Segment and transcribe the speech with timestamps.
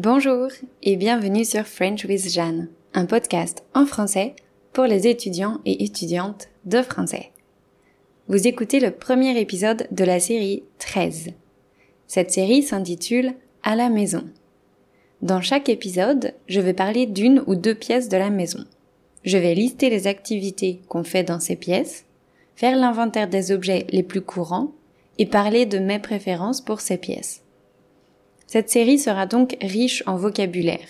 [0.00, 0.46] Bonjour
[0.84, 4.36] et bienvenue sur French with Jeanne, un podcast en français
[4.72, 7.32] pour les étudiants et étudiantes de français.
[8.28, 11.30] Vous écoutez le premier épisode de la série 13.
[12.06, 13.32] Cette série s'intitule
[13.64, 14.22] À la maison.
[15.20, 18.64] Dans chaque épisode, je vais parler d'une ou deux pièces de la maison.
[19.24, 22.04] Je vais lister les activités qu'on fait dans ces pièces,
[22.54, 24.70] faire l'inventaire des objets les plus courants
[25.18, 27.42] et parler de mes préférences pour ces pièces.
[28.48, 30.88] Cette série sera donc riche en vocabulaire.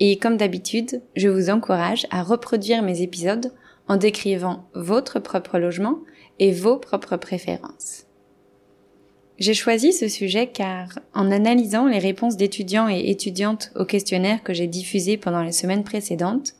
[0.00, 3.52] Et comme d'habitude, je vous encourage à reproduire mes épisodes
[3.86, 5.98] en décrivant votre propre logement
[6.38, 8.06] et vos propres préférences.
[9.38, 14.54] J'ai choisi ce sujet car, en analysant les réponses d'étudiants et étudiantes au questionnaire que
[14.54, 16.54] j'ai diffusé pendant les semaines précédentes,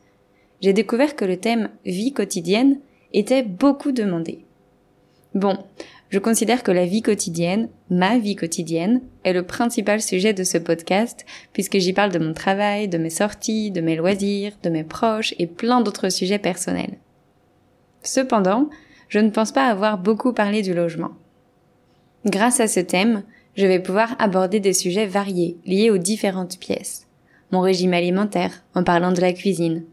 [0.61, 2.79] j'ai découvert que le thème vie quotidienne
[3.15, 4.45] était beaucoup demandé.
[5.35, 5.57] Bon,
[6.11, 10.59] je considère que la vie quotidienne, ma vie quotidienne, est le principal sujet de ce
[10.59, 14.85] podcast puisque j'y parle de mon travail, de mes sorties, de mes loisirs, de mes
[14.85, 16.99] proches et plein d'autres sujets personnels.
[18.03, 18.71] Cependant,
[19.09, 21.13] je ne pense pas avoir beaucoup parlé du logement.
[22.25, 23.25] Grâce à ce thème,
[23.57, 27.07] je vais pouvoir aborder des sujets variés liés aux différentes pièces.
[27.51, 29.85] Mon régime alimentaire en parlant de la cuisine,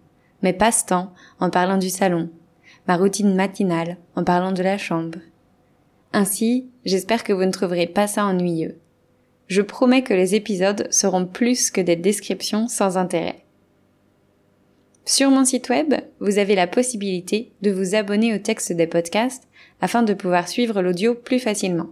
[0.42, 2.30] mes passe-temps en parlant du salon,
[2.88, 5.20] ma routine matinale en parlant de la chambre,
[6.14, 8.78] ainsi, j'espère que vous ne trouverez pas ça ennuyeux.
[9.47, 13.44] Je promets que les épisodes seront plus que des descriptions sans intérêt.
[15.05, 19.47] Sur mon site web, vous avez la possibilité de vous abonner au texte des podcasts
[19.81, 21.89] afin de pouvoir suivre l'audio plus facilement.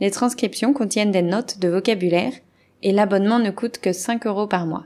[0.00, 2.32] Les transcriptions contiennent des notes de vocabulaire
[2.82, 4.84] et l'abonnement ne coûte que 5 euros par mois.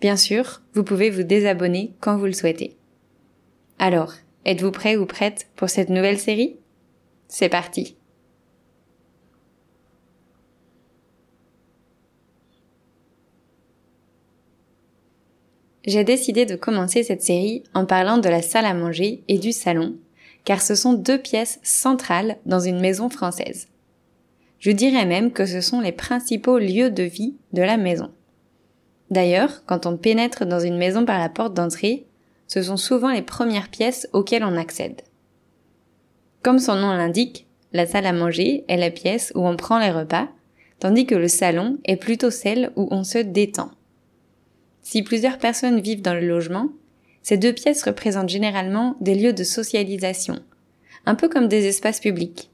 [0.00, 2.76] Bien sûr, vous pouvez vous désabonner quand vous le souhaitez.
[3.78, 4.12] Alors,
[4.44, 6.56] êtes-vous prêt ou prête pour cette nouvelle série?
[7.28, 7.96] C'est parti.
[15.86, 19.52] J'ai décidé de commencer cette série en parlant de la salle à manger et du
[19.52, 19.96] salon,
[20.44, 23.68] car ce sont deux pièces centrales dans une maison française.
[24.60, 28.10] Je dirais même que ce sont les principaux lieux de vie de la maison.
[29.10, 32.06] D'ailleurs, quand on pénètre dans une maison par la porte d'entrée,
[32.48, 35.02] ce sont souvent les premières pièces auxquelles on accède.
[36.44, 39.90] Comme son nom l'indique, la salle à manger est la pièce où on prend les
[39.90, 40.28] repas,
[40.78, 43.70] tandis que le salon est plutôt celle où on se détend.
[44.82, 46.68] Si plusieurs personnes vivent dans le logement,
[47.22, 50.38] ces deux pièces représentent généralement des lieux de socialisation,
[51.06, 52.50] un peu comme des espaces publics,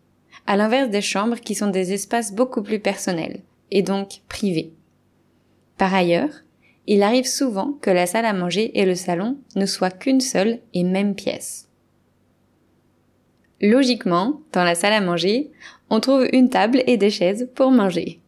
[0.47, 3.41] à l'inverse des chambres qui sont des espaces beaucoup plus personnels,
[3.72, 4.72] et donc privés.
[5.78, 6.45] Par ailleurs,
[6.87, 10.61] il arrive souvent que la salle à manger et le salon ne soient qu'une seule
[10.75, 11.69] et même pièce.
[13.60, 15.50] Logiquement, dans la salle à manger,
[15.91, 18.21] on trouve une table et des chaises pour manger.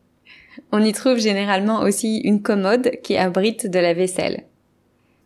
[0.72, 4.44] On y trouve généralement aussi une commode qui abrite de la vaisselle.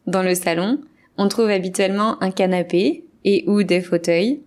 [0.06, 0.81] Dans le salon,
[1.19, 4.41] on trouve habituellement un canapé et ou des fauteuils,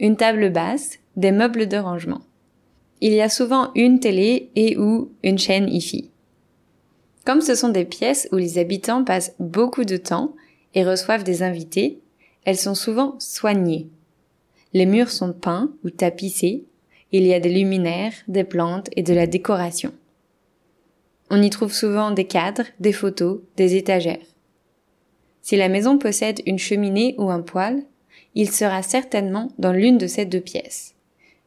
[0.00, 2.22] une table basse, des meubles de rangement.
[3.00, 6.10] Il y a souvent une télé et ou une chaîne IFI.
[7.26, 10.34] Comme ce sont des pièces où les habitants passent beaucoup de temps
[10.74, 12.00] et reçoivent des invités,
[12.44, 13.88] elles sont souvent soignées.
[14.74, 16.64] Les murs sont peints ou tapissés.
[17.12, 19.92] Il y a des luminaires, des plantes et de la décoration.
[21.30, 24.26] On y trouve souvent des cadres, des photos, des étagères.
[25.42, 27.84] Si la maison possède une cheminée ou un poêle,
[28.34, 30.94] il sera certainement dans l'une de ces deux pièces.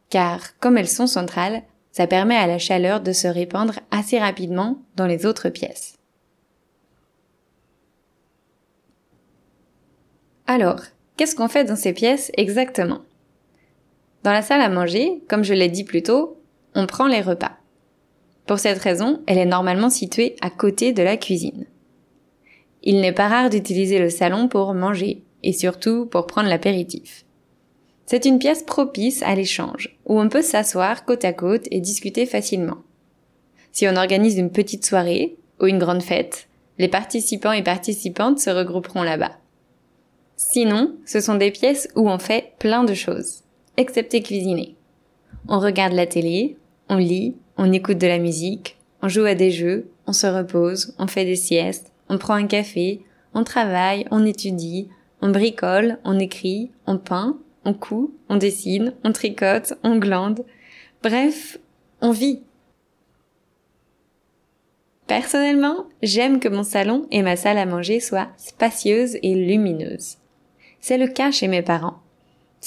[0.10, 4.80] Car, comme elles sont centrales, ça permet à la chaleur de se répandre assez rapidement
[4.96, 5.98] dans les autres pièces.
[10.46, 10.82] Alors,
[11.18, 13.02] qu'est-ce qu'on fait dans ces pièces exactement?
[14.28, 16.38] Dans la salle à manger, comme je l'ai dit plus tôt,
[16.76, 17.54] on prend les repas.
[18.46, 21.66] Pour cette raison, elle est normalement située à côté de la cuisine.
[22.84, 27.24] Il n'est pas rare d'utiliser le salon pour manger, et surtout pour prendre l'apéritif.
[28.06, 32.26] C'est une pièce propice à l'échange, où on peut s'asseoir côte à côte et discuter
[32.26, 32.80] facilement.
[33.72, 36.50] Si on organise une petite soirée ou une grande fête,
[36.80, 39.38] les participants et participantes se regrouperont là-bas.
[40.36, 43.44] Sinon, ce sont des pièces où on fait plein de choses
[43.78, 44.76] excepté cuisiner.
[45.48, 46.58] On regarde la télé,
[46.90, 50.96] on lit, on écoute de la musique, on joue à des jeux, on se repose,
[51.00, 53.02] on fait des siestes, on prend un café,
[53.34, 54.90] on travaille, on étudie,
[55.22, 60.44] on bricole, on écrit, on peint, on coud, on dessine, on tricote, on glande.
[61.04, 61.58] Bref,
[62.02, 62.42] on vit.
[65.06, 70.18] Personnellement, j'aime que mon salon et ma salle à manger soient spacieuses et lumineuses.
[70.82, 72.02] C'est le cas chez mes parents.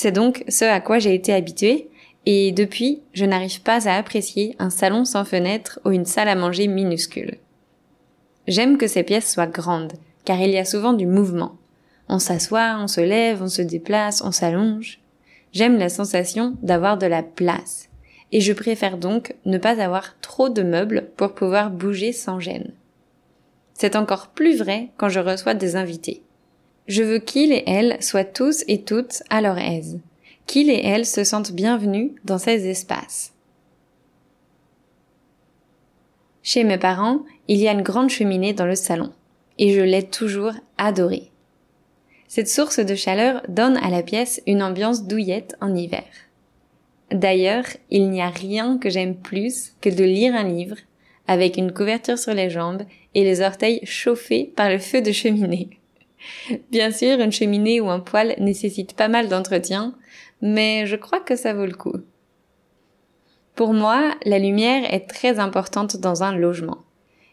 [0.03, 1.91] C'est donc ce à quoi j'ai été habituée,
[2.25, 6.35] et depuis, je n'arrive pas à apprécier un salon sans fenêtre ou une salle à
[6.35, 7.37] manger minuscule.
[8.49, 9.93] J'aime que ces pièces soient grandes,
[10.25, 11.59] car il y a souvent du mouvement.
[12.09, 15.01] On s'assoit, on se lève, on se déplace, on s'allonge.
[15.53, 17.91] J'aime la sensation d'avoir de la place.
[18.33, 22.73] Et je préfère donc ne pas avoir trop de meubles pour pouvoir bouger sans gêne.
[23.75, 26.23] C'est encore plus vrai quand je reçois des invités.
[26.91, 30.01] Je veux qu'ils et elles soient tous et toutes à leur aise,
[30.49, 33.33] qu'ils et elles se sentent bienvenus dans ces espaces.
[36.43, 39.13] Chez mes parents, il y a une grande cheminée dans le salon,
[39.57, 41.31] et je l'ai toujours adorée.
[42.27, 46.09] Cette source de chaleur donne à la pièce une ambiance douillette en hiver.
[47.13, 50.79] D'ailleurs, il n'y a rien que j'aime plus que de lire un livre
[51.29, 52.83] avec une couverture sur les jambes
[53.15, 55.80] et les orteils chauffés par le feu de cheminée.
[56.71, 59.95] Bien sûr, une cheminée ou un poêle nécessite pas mal d'entretien,
[60.43, 61.97] mais je crois que ça vaut le coup.
[63.55, 66.79] Pour moi, la lumière est très importante dans un logement.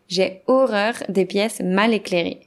[0.07, 2.41] J'ai horreur des pièces mal éclairées.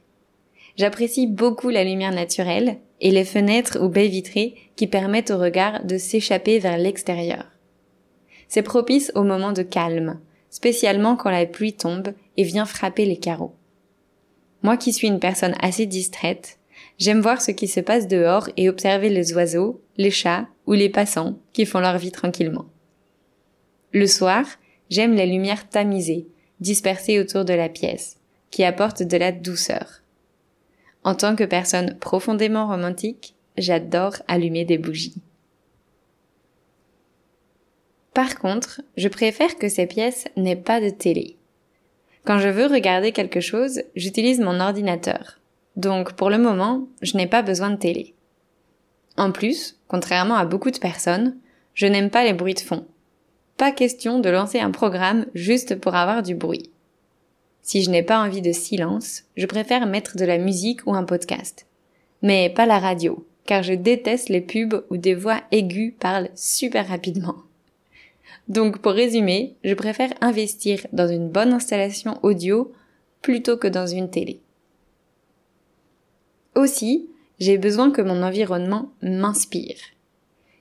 [0.77, 5.85] J'apprécie beaucoup la lumière naturelle et les fenêtres ou baies vitrées qui permettent au regard
[5.85, 7.45] de s'échapper vers l'extérieur.
[8.49, 13.19] C'est propice au moment de calme, spécialement quand la pluie tombe et vient frapper les
[13.19, 13.55] carreaux.
[14.63, 16.59] Moi qui suis une personne assez distraite,
[16.99, 20.89] j'aime voir ce qui se passe dehors et observer les oiseaux, les chats ou les
[20.89, 22.67] passants qui font leur vie tranquillement.
[23.93, 24.45] Le soir,
[24.91, 26.27] j'aime les lumières tamisées,
[26.61, 28.19] dispersées autour de la pièce,
[28.51, 30.03] qui apportent de la douceur.
[31.03, 35.17] En tant que personne profondément romantique, j'adore allumer des bougies.
[38.13, 41.37] Par contre, je préfère que ces pièces n'aient pas de télé.
[42.25, 45.41] Quand je veux regarder quelque chose, j'utilise mon ordinateur.
[45.77, 48.15] Donc pour le moment, je n'ai pas besoin de télé.
[49.17, 51.37] En plus, contrairement à beaucoup de personnes,
[51.75, 52.87] je n'aime pas les bruits de fond.
[53.57, 56.71] Pas question de lancer un programme juste pour avoir du bruit.
[57.63, 61.05] Si je n'ai pas envie de silence, je préfère mettre de la musique ou un
[61.05, 61.67] podcast.
[62.23, 66.89] Mais pas la radio, car je déteste les pubs où des voix aiguës parlent super
[66.89, 67.37] rapidement.
[68.51, 72.73] Donc pour résumer, je préfère investir dans une bonne installation audio
[73.23, 74.41] plutôt que dans une télé.
[76.57, 77.09] Aussi,
[77.39, 79.77] j'ai besoin que mon environnement m'inspire.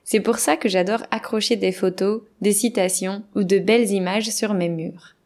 [0.04, 4.54] C'est pour ça que j'adore accrocher des photos, des citations ou de belles images sur
[4.54, 5.16] mes murs.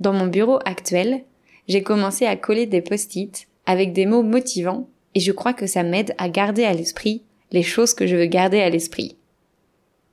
[0.00, 1.22] Dans mon bureau actuel,
[1.68, 5.84] j'ai commencé à coller des post-it avec des mots motivants et je crois que ça
[5.84, 7.22] m'aide à garder à l'esprit
[7.52, 9.17] les choses que je veux garder à l'esprit.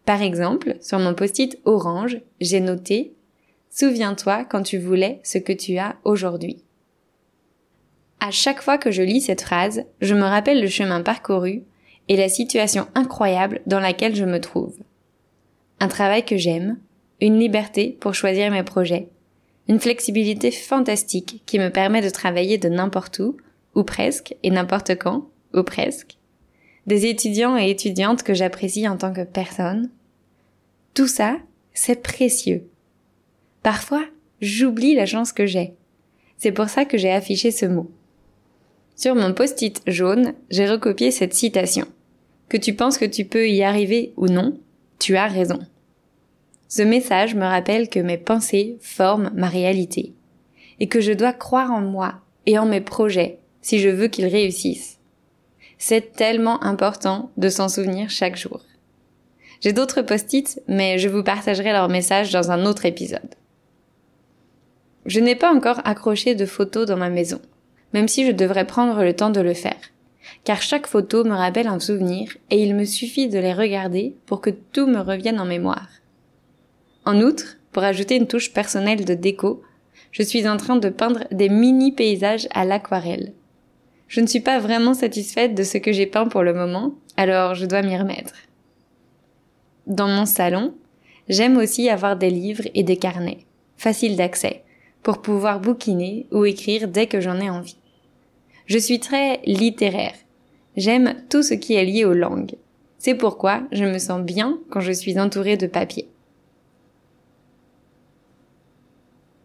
[0.05, 3.13] Par exemple, sur mon post-it orange, j'ai noté
[3.71, 6.63] Souviens-toi quand tu voulais ce que tu as aujourd'hui.
[8.21, 11.63] À chaque fois que je lis cette phrase, je me rappelle le chemin parcouru
[12.07, 14.77] et la situation incroyable dans laquelle je me trouve.
[15.81, 16.77] Un travail que j'aime,
[17.19, 19.09] une liberté pour choisir mes projets,
[19.67, 23.35] une flexibilité fantastique qui me permet de travailler de n'importe où,
[23.73, 26.14] ou presque, et n'importe quand, ou presque,
[26.87, 29.89] des étudiants et étudiantes que j'apprécie en tant que personne.
[30.93, 31.37] Tout ça,
[31.73, 32.67] c'est précieux.
[33.63, 34.05] Parfois,
[34.41, 35.73] j'oublie la chance que j'ai.
[36.37, 37.89] C'est pour ça que j'ai affiché ce mot.
[38.95, 41.87] Sur mon post-it jaune, j'ai recopié cette citation.
[42.47, 44.59] Que tu penses que tu peux y arriver ou non,
[44.99, 45.59] tu as raison.
[46.67, 50.13] Ce message me rappelle que mes pensées forment ma réalité
[50.79, 54.27] et que je dois croire en moi et en mes projets si je veux qu'ils
[54.27, 54.94] réussissent.
[55.87, 58.61] C'est tellement important de s'en souvenir chaque jour.
[59.61, 63.35] J'ai d'autres post-it, mais je vous partagerai leur message dans un autre épisode.
[65.05, 67.39] Je n'ai pas encore accroché de photos dans ma maison,
[67.93, 69.77] même si je devrais prendre le temps de le faire,
[70.43, 74.41] car chaque photo me rappelle un souvenir et il me suffit de les regarder pour
[74.41, 75.89] que tout me revienne en mémoire.
[77.05, 79.61] En outre, pour ajouter une touche personnelle de déco,
[80.11, 83.33] je suis en train de peindre des mini paysages à l'aquarelle.
[84.07, 87.55] Je ne suis pas vraiment satisfaite de ce que j'ai peint pour le moment, alors
[87.55, 88.33] je dois m'y remettre.
[89.87, 90.73] Dans mon salon,
[91.29, 93.45] j'aime aussi avoir des livres et des carnets,
[93.77, 94.63] faciles d'accès,
[95.03, 97.77] pour pouvoir bouquiner ou écrire dès que j'en ai envie.
[98.65, 100.15] Je suis très littéraire.
[100.75, 102.55] J'aime tout ce qui est lié aux langues.
[102.97, 106.07] C'est pourquoi je me sens bien quand je suis entourée de papier.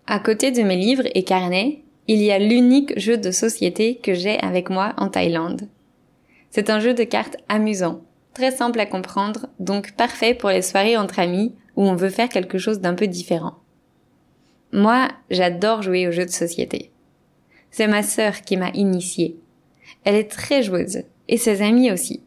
[0.06, 4.14] À côté de mes livres et carnets, il y a l'unique jeu de société que
[4.14, 5.68] j'ai avec moi en Thaïlande.
[6.50, 8.02] C'est un jeu de cartes amusant,
[8.34, 12.28] très simple à comprendre, donc parfait pour les soirées entre amis où on veut faire
[12.28, 13.60] quelque chose d'un peu différent.
[14.72, 16.90] Moi, j'adore jouer aux jeux de société.
[17.70, 19.36] C'est ma sœur qui m'a initiée.
[20.02, 22.24] Elle est très joueuse, et ses amis aussi.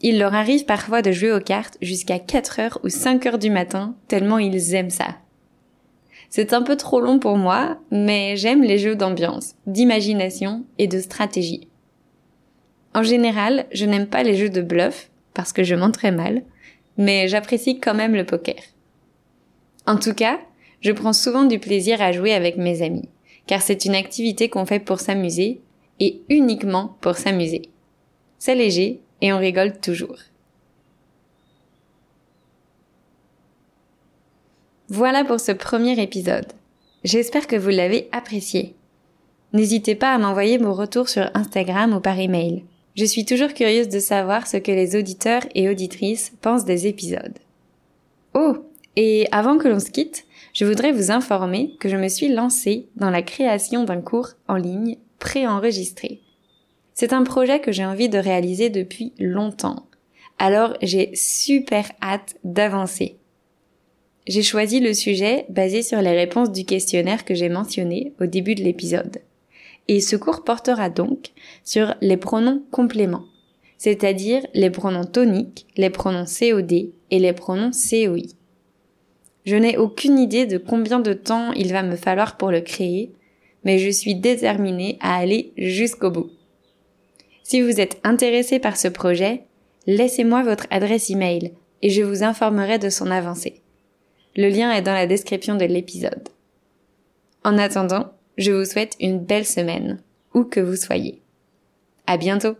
[0.00, 3.50] Il leur arrive parfois de jouer aux cartes jusqu'à 4 heures ou 5 heures du
[3.50, 5.18] matin, tellement ils aiment ça.
[6.30, 10.98] C'est un peu trop long pour moi, mais j'aime les jeux d'ambiance, d'imagination et de
[11.00, 11.68] stratégie.
[12.94, 16.42] En général, je n'aime pas les jeux de bluff, parce que je mens très mal,
[16.96, 18.60] mais j'apprécie quand même le poker.
[19.86, 20.38] En tout cas,
[20.80, 23.08] je prends souvent du plaisir à jouer avec mes amis,
[23.46, 25.60] car c'est une activité qu'on fait pour s'amuser,
[26.00, 27.62] et uniquement pour s'amuser.
[28.38, 30.18] C'est léger, et on rigole toujours.
[34.90, 36.46] Voilà pour ce premier épisode.
[37.04, 38.74] J'espère que vous l'avez apprécié.
[39.52, 42.64] N'hésitez pas à m'envoyer vos retours sur Instagram ou par email.
[42.96, 47.38] Je suis toujours curieuse de savoir ce que les auditeurs et auditrices pensent des épisodes.
[48.32, 48.56] Oh,
[48.96, 52.88] et avant que l'on se quitte, je voudrais vous informer que je me suis lancée
[52.96, 56.22] dans la création d'un cours en ligne préenregistré.
[56.94, 59.84] C'est un projet que j'ai envie de réaliser depuis longtemps.
[60.38, 63.17] Alors j'ai super hâte d'avancer
[64.28, 68.54] j'ai choisi le sujet basé sur les réponses du questionnaire que j'ai mentionné au début
[68.54, 69.22] de l'épisode.
[69.88, 71.30] Et ce cours portera donc
[71.64, 73.24] sur les pronoms compléments,
[73.78, 78.34] c'est-à-dire les pronoms toniques, les pronoms COD et les pronoms COI.
[79.46, 83.10] Je n'ai aucune idée de combien de temps il va me falloir pour le créer,
[83.64, 86.30] mais je suis déterminée à aller jusqu'au bout.
[87.44, 89.44] Si vous êtes intéressé par ce projet,
[89.86, 93.62] laissez-moi votre adresse email et je vous informerai de son avancée.
[94.38, 96.28] Le lien est dans la description de l'épisode.
[97.42, 100.00] En attendant, je vous souhaite une belle semaine,
[100.32, 101.20] où que vous soyez.
[102.06, 102.54] À bientôt!